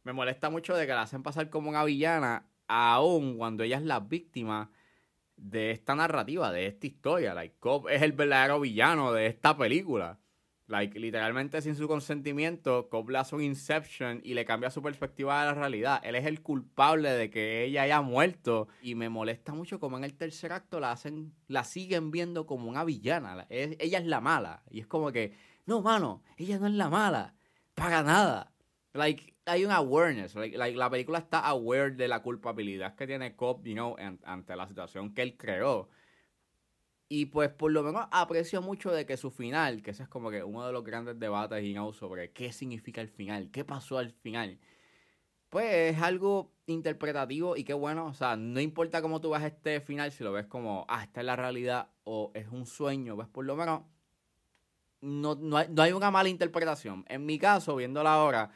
me 0.07 0.13
molesta 0.13 0.49
mucho 0.49 0.73
de 0.73 0.87
que 0.87 0.93
la 0.93 1.01
hacen 1.01 1.21
pasar 1.21 1.49
como 1.49 1.69
una 1.69 1.83
villana, 1.83 2.47
aun 2.69 3.37
cuando 3.37 3.63
ella 3.63 3.75
es 3.75 3.83
la 3.83 3.99
víctima 3.99 4.71
de 5.35 5.71
esta 5.71 5.95
narrativa, 5.95 6.49
de 6.49 6.67
esta 6.67 6.87
historia. 6.87 7.33
Like, 7.33 7.57
Cobb 7.59 7.89
es 7.89 8.01
el 8.01 8.13
verdadero 8.13 8.61
villano 8.61 9.11
de 9.11 9.25
esta 9.25 9.57
película. 9.57 10.17
Like, 10.67 10.97
literalmente 10.97 11.61
sin 11.61 11.75
su 11.75 11.89
consentimiento, 11.89 12.87
Cobb 12.87 13.09
le 13.09 13.17
hace 13.17 13.35
un 13.35 13.43
Inception 13.43 14.21
y 14.23 14.33
le 14.33 14.45
cambia 14.45 14.69
su 14.69 14.81
perspectiva 14.81 15.41
de 15.41 15.47
la 15.47 15.53
realidad. 15.55 15.99
Él 16.05 16.15
es 16.15 16.25
el 16.25 16.41
culpable 16.41 17.09
de 17.09 17.29
que 17.29 17.65
ella 17.65 17.81
haya 17.81 17.99
muerto. 18.01 18.69
Y 18.81 18.95
me 18.95 19.09
molesta 19.09 19.53
mucho 19.53 19.77
como 19.81 19.97
en 19.97 20.05
el 20.05 20.15
tercer 20.15 20.53
acto 20.53 20.79
la 20.79 20.93
hacen, 20.93 21.33
la 21.49 21.65
siguen 21.65 22.11
viendo 22.11 22.45
como 22.45 22.69
una 22.69 22.85
villana. 22.85 23.45
ella 23.49 23.99
es 23.99 24.05
la 24.05 24.21
mala. 24.21 24.63
Y 24.69 24.79
es 24.79 24.87
como 24.87 25.11
que, 25.11 25.33
no, 25.65 25.81
mano, 25.81 26.23
ella 26.37 26.59
no 26.59 26.67
es 26.67 26.73
la 26.75 26.89
mala. 26.89 27.35
Para 27.75 28.03
nada. 28.03 28.53
Like, 28.93 29.36
hay 29.47 29.65
un 29.65 29.71
awareness. 29.71 30.35
la 30.35 30.89
película 30.89 31.19
está 31.19 31.39
aware 31.39 31.91
de 31.91 32.07
la 32.07 32.21
culpabilidad 32.21 32.95
que 32.95 33.07
tiene 33.07 33.35
Cobb, 33.35 33.63
you 33.63 33.73
know, 33.73 33.95
ante 34.23 34.55
la 34.55 34.67
situación 34.67 35.13
que 35.13 35.21
él 35.21 35.37
creó. 35.37 35.89
Y 37.09 37.27
pues 37.27 37.49
por 37.49 37.71
lo 37.71 37.83
menos 37.83 38.05
aprecio 38.11 38.61
mucho 38.61 38.91
de 38.91 39.05
que 39.05 39.15
su 39.15 39.31
final, 39.31 39.81
que 39.81 39.91
ese 39.91 40.03
es 40.03 40.09
como 40.09 40.29
que 40.29 40.43
uno 40.43 40.65
de 40.67 40.73
los 40.73 40.83
grandes 40.83 41.17
debates, 41.17 41.63
you 41.63 41.71
know, 41.71 41.93
sobre 41.93 42.31
qué 42.33 42.51
significa 42.51 42.99
el 42.99 43.07
final, 43.07 43.49
qué 43.49 43.63
pasó 43.63 43.97
al 43.97 44.11
final. 44.11 44.59
Pues 45.49 45.95
es 45.95 46.01
algo 46.01 46.51
interpretativo 46.65 47.55
y 47.55 47.63
qué 47.63 47.73
bueno, 47.73 48.07
o 48.07 48.13
sea, 48.13 48.35
no 48.35 48.59
importa 48.59 49.01
cómo 49.01 49.21
tú 49.21 49.29
ves 49.29 49.43
este 49.43 49.79
final, 49.79 50.11
si 50.11 50.25
lo 50.25 50.33
ves 50.33 50.47
como, 50.47 50.85
ah, 50.89 51.03
esta 51.03 51.21
es 51.21 51.25
la 51.25 51.37
realidad 51.37 51.89
o 52.03 52.31
es 52.35 52.49
un 52.49 52.65
sueño, 52.65 53.15
pues 53.15 53.29
por 53.29 53.45
lo 53.45 53.55
menos 53.55 53.83
no, 54.99 55.35
no, 55.35 55.63
no 55.63 55.81
hay 55.81 55.93
una 55.93 56.11
mala 56.11 56.27
interpretación. 56.27 57.05
En 57.07 57.25
mi 57.25 57.39
caso, 57.39 57.77
viéndola 57.77 58.13
ahora, 58.13 58.51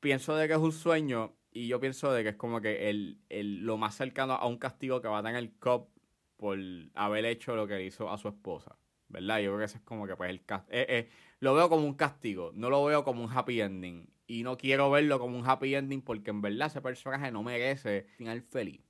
pienso 0.00 0.34
de 0.36 0.48
que 0.48 0.54
es 0.54 0.60
un 0.60 0.72
sueño 0.72 1.36
y 1.50 1.68
yo 1.68 1.80
pienso 1.80 2.12
de 2.12 2.22
que 2.22 2.30
es 2.30 2.36
como 2.36 2.60
que 2.60 2.90
el, 2.90 3.18
lo 3.64 3.78
más 3.78 3.94
cercano 3.94 4.34
a 4.34 4.46
un 4.46 4.58
castigo 4.58 5.00
que 5.00 5.08
va 5.08 5.18
a 5.18 5.22
tener 5.22 5.36
el 5.36 5.56
cop 5.58 5.88
por 6.36 6.58
haber 6.94 7.24
hecho 7.24 7.56
lo 7.56 7.66
que 7.66 7.82
hizo 7.84 8.10
a 8.10 8.18
su 8.18 8.28
esposa. 8.28 8.76
¿Verdad? 9.08 9.38
Yo 9.38 9.50
creo 9.50 9.58
que 9.60 9.64
ese 9.64 9.78
es 9.78 9.84
como 9.84 10.06
que 10.06 10.16
pues 10.16 10.30
el 10.30 10.42
eh, 10.68 10.86
eh, 10.88 11.08
lo 11.38 11.54
veo 11.54 11.68
como 11.68 11.86
un 11.86 11.94
castigo, 11.94 12.50
no 12.54 12.70
lo 12.70 12.84
veo 12.84 13.04
como 13.04 13.24
un 13.24 13.30
happy 13.30 13.60
ending. 13.60 14.10
Y 14.26 14.42
no 14.42 14.56
quiero 14.56 14.90
verlo 14.90 15.18
como 15.18 15.38
un 15.38 15.48
happy 15.48 15.76
ending 15.76 16.02
porque 16.02 16.30
en 16.30 16.42
verdad 16.42 16.66
ese 16.66 16.82
personaje 16.82 17.30
no 17.30 17.42
merece 17.42 18.08
final 18.16 18.42
feliz. 18.42 18.82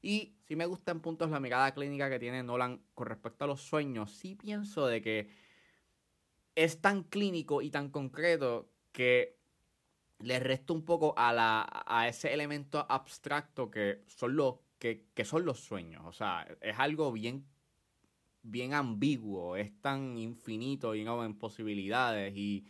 Y 0.00 0.36
si 0.46 0.54
me 0.54 0.66
gusta 0.66 0.92
en 0.92 1.00
puntos 1.00 1.30
la 1.30 1.40
mirada 1.40 1.74
clínica 1.74 2.08
que 2.08 2.18
tiene 2.18 2.42
Nolan 2.42 2.80
con 2.94 3.08
respecto 3.08 3.44
a 3.44 3.48
los 3.48 3.60
sueños. 3.60 4.12
Sí 4.12 4.36
pienso 4.36 4.86
de 4.86 5.02
que 5.02 5.28
es 6.54 6.80
tan 6.80 7.02
clínico 7.02 7.62
y 7.62 7.70
tan 7.70 7.90
concreto 7.90 8.70
que 8.92 9.38
le 10.20 10.38
resta 10.40 10.72
un 10.72 10.84
poco 10.84 11.14
a, 11.16 11.32
la, 11.32 11.66
a 11.86 12.08
ese 12.08 12.32
elemento 12.32 12.84
abstracto 12.88 13.70
que 13.70 14.02
son 14.06 14.36
los, 14.36 14.56
que, 14.78 15.24
son 15.24 15.44
los 15.44 15.60
sueños. 15.60 16.02
O 16.06 16.12
sea, 16.12 16.46
es 16.60 16.78
algo 16.78 17.12
bien, 17.12 17.46
bien 18.42 18.74
ambiguo, 18.74 19.56
es 19.56 19.72
tan 19.80 20.16
infinito 20.18 20.94
y 20.94 21.04
no 21.04 21.24
en 21.24 21.38
posibilidades. 21.38 22.36
Y 22.36 22.66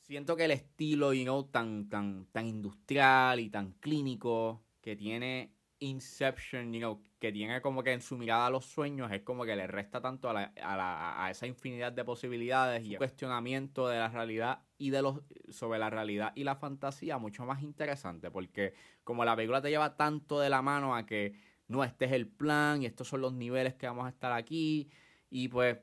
siento 0.00 0.36
que 0.36 0.44
el 0.44 0.52
estilo 0.52 1.12
y 1.12 1.24
no 1.24 1.46
tan, 1.46 1.88
tan, 1.88 2.26
tan 2.26 2.46
industrial 2.46 3.40
y 3.40 3.50
tan 3.50 3.72
clínico 3.72 4.62
que 4.80 4.96
tiene 4.96 5.55
Inception, 5.78 6.72
you 6.72 6.80
know, 6.80 7.02
que 7.18 7.32
tiene 7.32 7.60
como 7.60 7.82
que 7.82 7.92
en 7.92 8.00
su 8.00 8.16
mirada 8.16 8.46
a 8.46 8.50
los 8.50 8.64
sueños 8.64 9.12
es 9.12 9.22
como 9.22 9.44
que 9.44 9.54
le 9.56 9.66
resta 9.66 10.00
tanto 10.00 10.30
a, 10.30 10.32
la, 10.32 10.52
a, 10.62 10.76
la, 10.76 11.24
a 11.24 11.30
esa 11.30 11.46
infinidad 11.46 11.92
de 11.92 12.04
posibilidades 12.04 12.84
y 12.86 12.96
cuestionamiento 12.96 13.86
de 13.88 13.98
la 13.98 14.08
realidad 14.08 14.62
y 14.78 14.90
de 14.90 15.02
los 15.02 15.20
sobre 15.50 15.78
la 15.78 15.90
realidad 15.90 16.32
y 16.34 16.44
la 16.44 16.56
fantasía 16.56 17.18
mucho 17.18 17.44
más 17.44 17.62
interesante 17.62 18.30
porque 18.30 18.74
como 19.04 19.24
la 19.24 19.36
película 19.36 19.60
te 19.60 19.70
lleva 19.70 19.96
tanto 19.96 20.40
de 20.40 20.50
la 20.50 20.62
mano 20.62 20.94
a 20.94 21.04
que 21.04 21.34
no 21.68 21.84
este 21.84 22.06
es 22.06 22.12
el 22.12 22.26
plan 22.26 22.82
y 22.82 22.86
estos 22.86 23.08
son 23.08 23.20
los 23.20 23.32
niveles 23.32 23.74
que 23.74 23.86
vamos 23.86 24.06
a 24.06 24.10
estar 24.10 24.32
aquí 24.32 24.88
y 25.30 25.48
pues 25.48 25.78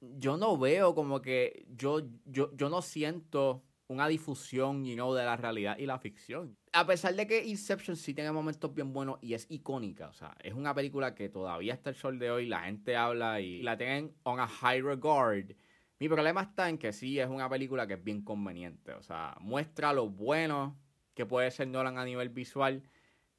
yo 0.00 0.36
no 0.36 0.56
veo 0.56 0.94
como 0.94 1.20
que 1.20 1.66
yo 1.68 2.00
yo 2.24 2.54
yo 2.54 2.68
no 2.68 2.82
siento 2.82 3.64
una 3.88 4.08
difusión, 4.08 4.84
you 4.84 4.94
know, 4.94 5.14
de 5.14 5.24
la 5.24 5.36
realidad 5.36 5.78
y 5.78 5.86
la 5.86 5.98
ficción. 5.98 6.56
A 6.76 6.84
pesar 6.84 7.14
de 7.14 7.26
que 7.26 7.42
Inception 7.42 7.96
sí 7.96 8.12
tiene 8.12 8.30
momentos 8.30 8.74
bien 8.74 8.92
buenos 8.92 9.18
y 9.22 9.32
es 9.32 9.46
icónica, 9.48 10.08
o 10.08 10.12
sea, 10.12 10.36
es 10.42 10.52
una 10.52 10.74
película 10.74 11.14
que 11.14 11.30
todavía 11.30 11.72
hasta 11.72 11.88
el 11.88 11.96
sol 11.96 12.18
de 12.18 12.30
hoy 12.30 12.44
la 12.44 12.64
gente 12.64 12.94
habla 12.96 13.40
y 13.40 13.62
la 13.62 13.78
tienen 13.78 14.14
on 14.24 14.40
a 14.40 14.46
high 14.46 14.82
regard. 14.82 15.52
Mi 15.98 16.06
problema 16.06 16.42
está 16.42 16.68
en 16.68 16.76
que 16.76 16.92
sí 16.92 17.18
es 17.18 17.30
una 17.30 17.48
película 17.48 17.86
que 17.86 17.94
es 17.94 18.04
bien 18.04 18.20
conveniente, 18.20 18.92
o 18.92 19.02
sea, 19.02 19.34
muestra 19.40 19.94
lo 19.94 20.10
bueno 20.10 20.76
que 21.14 21.24
puede 21.24 21.50
ser 21.50 21.68
Nolan 21.68 21.96
a 21.96 22.04
nivel 22.04 22.28
visual, 22.28 22.82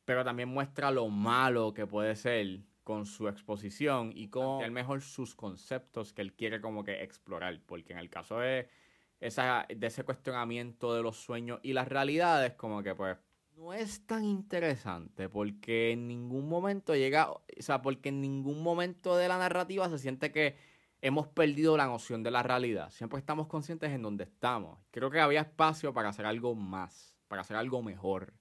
pero 0.03 0.24
también 0.25 0.50
muestra 0.50 0.89
lo 0.89 1.08
malo 1.08 1.75
que 1.75 1.86
puede 1.86 2.15
ser 2.15 2.62
con 2.84 3.06
su 3.06 3.27
exposición 3.27 4.13
y 4.15 4.29
con 4.29 4.63
el 4.63 4.72
mejor 4.72 5.03
sus 5.03 5.36
conceptos 5.36 6.12
que 6.12 6.24
él 6.24 6.34
quiere 6.34 6.60
como 6.60 6.84
que 6.84 7.03
explorar, 7.03 7.62
porque 7.67 7.94
en 7.94 8.00
el 8.00 8.10
caso 8.10 8.39
de 8.39 8.67
esa, 9.20 9.67
de 9.70 9.86
ese 9.86 10.03
cuestionamiento 10.03 10.96
de 10.96 11.03
los 11.03 11.17
sueños 11.17 11.60
y 11.62 11.74
las 11.74 11.88
realidades, 11.88 12.53
como 12.53 12.82
que 12.82 12.96
pues 12.96 13.17
no 13.57 13.73
es 13.73 14.05
tan 14.05 14.23
interesante 14.23 15.29
porque 15.29 15.91
en 15.91 16.07
ningún 16.07 16.47
momento 16.47 16.95
llega, 16.95 17.31
o 17.31 17.43
sea, 17.59 17.81
porque 17.81 18.09
en 18.09 18.21
ningún 18.21 18.61
momento 18.61 19.17
de 19.17 19.27
la 19.27 19.37
narrativa 19.37 19.89
se 19.89 19.97
siente 19.97 20.31
que 20.31 20.55
hemos 21.01 21.27
perdido 21.27 21.75
la 21.75 21.87
noción 21.87 22.23
de 22.23 22.31
la 22.31 22.43
realidad. 22.43 22.91
Siempre 22.91 23.19
estamos 23.19 23.47
conscientes 23.47 23.91
en 23.91 24.03
dónde 24.03 24.25
estamos. 24.25 24.79
Creo 24.91 25.09
que 25.09 25.19
había 25.19 25.41
espacio 25.41 25.93
para 25.93 26.09
hacer 26.09 26.25
algo 26.25 26.53
más, 26.55 27.17
para 27.27 27.41
hacer 27.41 27.57
algo 27.57 27.81
mejor. 27.81 28.33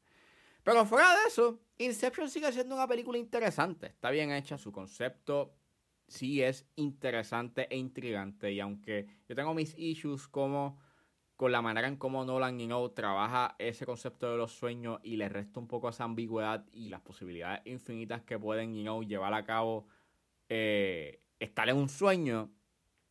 Pero 0.62 0.84
fuera 0.84 1.08
de 1.10 1.28
eso, 1.28 1.60
Inception 1.78 2.28
sigue 2.28 2.52
siendo 2.52 2.74
una 2.74 2.88
película 2.88 3.18
interesante. 3.18 3.86
Está 3.86 4.10
bien 4.10 4.32
hecha, 4.32 4.58
su 4.58 4.70
concepto 4.70 5.54
sí 6.08 6.42
es 6.42 6.66
interesante 6.76 7.68
e 7.70 7.76
intrigante. 7.78 8.52
Y 8.52 8.60
aunque 8.60 9.06
yo 9.28 9.34
tengo 9.34 9.54
mis 9.54 9.74
issues 9.78 10.28
como 10.28 10.78
con 11.36 11.52
la 11.52 11.60
manera 11.60 11.86
en 11.86 11.96
cómo 11.96 12.24
Nolan 12.24 12.58
y 12.60 12.66
trabaja 12.92 13.56
ese 13.58 13.84
concepto 13.84 14.30
de 14.30 14.38
los 14.38 14.52
sueños 14.52 15.00
y 15.02 15.16
le 15.16 15.28
resta 15.28 15.60
un 15.60 15.68
poco 15.68 15.90
esa 15.90 16.04
ambigüedad 16.04 16.64
y 16.72 16.88
las 16.88 17.02
posibilidades 17.02 17.60
infinitas 17.66 18.22
que 18.22 18.38
pueden 18.38 18.74
y 18.74 18.84
llevar 19.06 19.34
a 19.34 19.44
cabo 19.44 19.86
eh, 20.48 21.20
estar 21.38 21.68
en 21.68 21.76
un 21.76 21.90
sueño. 21.90 22.50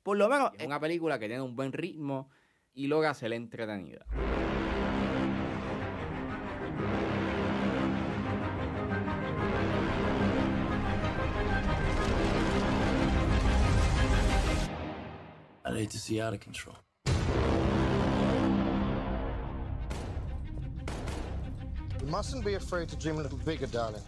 Por 0.01 0.17
lo 0.17 0.27
menos 0.27 0.51
es 0.57 0.65
una 0.65 0.79
película 0.79 1.19
que 1.19 1.27
tiene 1.27 1.43
un 1.43 1.55
buen 1.55 1.71
ritmo 1.71 2.29
y 2.73 2.87
logra 2.87 3.13
ser 3.13 3.31
entretenida. 3.33 4.05
I 15.67 15.73
need 15.73 15.89
to 15.91 15.97
see 15.97 16.21
out 16.21 16.33
of 16.33 16.39
control. 16.39 16.84
You 22.05 22.11
mustn't 22.11 22.45
be 22.45 22.53
afraid 22.53 22.87
to 22.89 22.95
dream 22.97 23.17
a 23.17 23.23
little 23.23 23.39
bigger, 23.39 23.65
darling. 23.65 24.03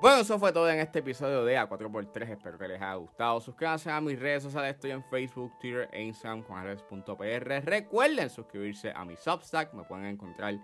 Bueno, 0.00 0.20
eso 0.22 0.38
fue 0.38 0.52
todo 0.52 0.70
en 0.70 0.78
este 0.78 1.00
episodio 1.00 1.44
de 1.44 1.58
A4x3. 1.58 2.30
Espero 2.30 2.56
que 2.56 2.68
les 2.68 2.80
haya 2.80 2.94
gustado. 2.94 3.40
Suscríbanse 3.40 3.90
a 3.90 4.00
mis 4.00 4.18
redes 4.18 4.44
sociales. 4.44 4.74
Estoy 4.76 4.92
en 4.92 5.04
Facebook, 5.04 5.52
Twitter 5.60 5.90
e 5.92 6.02
Instagram 6.02 6.44
con 6.44 6.56
Alex.pr. 6.56 7.66
Recuerden 7.66 8.30
suscribirse 8.30 8.90
a 8.96 9.04
mi 9.04 9.16
Substack. 9.16 9.74
Me 9.74 9.84
pueden 9.84 10.06
encontrar 10.06 10.54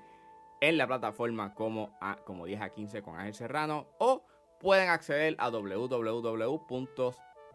en 0.62 0.78
la 0.78 0.86
plataforma 0.86 1.52
como, 1.52 1.94
a, 2.00 2.16
como 2.24 2.46
10 2.46 2.62
a 2.62 2.70
15 2.70 3.02
con 3.02 3.18
Ángel 3.18 3.34
Serrano. 3.34 3.88
O 3.98 4.24
pueden 4.60 4.88
acceder 4.88 5.36
a 5.38 5.50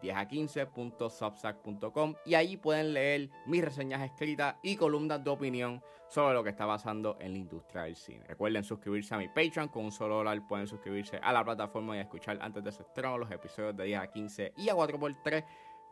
www.10a15.substack.com 0.02 2.14
y 2.24 2.34
allí 2.34 2.56
pueden 2.56 2.94
leer 2.94 3.30
mis 3.46 3.64
reseñas 3.64 4.02
escritas 4.02 4.56
y 4.62 4.76
columnas 4.76 5.22
de 5.22 5.30
opinión 5.30 5.82
sobre 6.08 6.34
lo 6.34 6.42
que 6.42 6.50
está 6.50 6.66
pasando 6.66 7.16
en 7.20 7.32
la 7.32 7.38
industria 7.38 7.82
del 7.82 7.96
cine. 7.96 8.24
Recuerden 8.26 8.64
suscribirse 8.64 9.14
a 9.14 9.18
mi 9.18 9.28
Patreon, 9.28 9.68
con 9.68 9.84
un 9.84 9.92
solo 9.92 10.16
dólar 10.16 10.46
pueden 10.46 10.66
suscribirse 10.66 11.18
a 11.22 11.32
la 11.32 11.44
plataforma 11.44 11.96
y 11.96 12.00
escuchar 12.00 12.38
antes 12.40 12.64
de 12.64 12.72
su 12.72 12.82
estreno 12.82 13.18
los 13.18 13.30
episodios 13.30 13.76
de 13.76 13.84
10 13.84 14.00
a 14.00 14.06
15 14.08 14.54
y 14.56 14.68
a 14.68 14.74
4x3. 14.74 15.44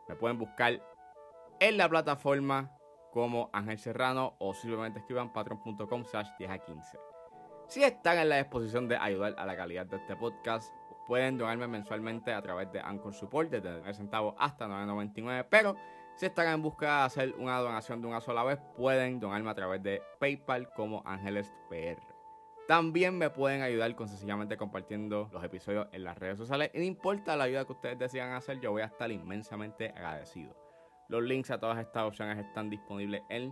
Me 0.09 0.15
pueden 0.15 0.37
buscar 0.37 0.81
en 1.59 1.77
la 1.77 1.87
plataforma 1.87 2.75
como 3.11 3.49
Ángel 3.53 3.79
Serrano 3.79 4.35
o 4.39 4.53
simplemente 4.53 4.99
escriban 4.99 5.31
patreon.com 5.31 6.05
slash 6.05 6.29
10 6.37 6.51
a 6.51 6.59
15. 6.59 6.99
Si 7.67 7.83
están 7.83 8.17
en 8.17 8.29
la 8.29 8.37
disposición 8.37 8.87
de 8.87 8.97
ayudar 8.97 9.35
a 9.37 9.45
la 9.45 9.55
calidad 9.55 9.85
de 9.85 9.97
este 9.97 10.15
podcast, 10.15 10.73
pueden 11.09 11.39
donarme 11.39 11.67
mensualmente 11.67 12.31
a 12.31 12.39
través 12.39 12.71
de 12.71 12.79
Anchor 12.79 13.15
Support 13.15 13.49
desde 13.49 13.71
9 13.71 13.93
centavos 13.95 14.35
hasta 14.37 14.67
9.99, 14.67 15.47
pero 15.49 15.75
si 16.15 16.27
están 16.27 16.53
en 16.53 16.61
busca 16.61 16.85
de 16.85 17.05
hacer 17.05 17.35
una 17.39 17.57
donación 17.57 17.99
de 17.99 18.07
una 18.07 18.21
sola 18.21 18.43
vez, 18.43 18.59
pueden 18.77 19.19
donarme 19.19 19.49
a 19.49 19.55
través 19.55 19.81
de 19.81 20.03
PayPal 20.19 20.71
como 20.71 21.01
Ángeles 21.07 21.51
PR. 21.67 21.99
También 22.67 23.17
me 23.17 23.31
pueden 23.31 23.63
ayudar 23.63 23.95
con 23.95 24.07
sencillamente 24.07 24.55
compartiendo 24.55 25.31
los 25.33 25.43
episodios 25.43 25.87
en 25.93 26.03
las 26.03 26.15
redes 26.15 26.37
sociales. 26.37 26.69
Y 26.75 26.77
no 26.77 26.83
importa 26.83 27.35
la 27.35 27.45
ayuda 27.45 27.65
que 27.65 27.73
ustedes 27.73 27.97
decidan 27.97 28.33
hacer, 28.33 28.59
yo 28.59 28.69
voy 28.69 28.83
a 28.83 28.85
estar 28.85 29.11
inmensamente 29.11 29.89
agradecido. 29.89 30.55
Los 31.07 31.23
links 31.23 31.49
a 31.49 31.59
todas 31.59 31.79
estas 31.79 32.03
opciones 32.03 32.37
están 32.37 32.69
disponibles 32.69 33.23
en 33.29 33.51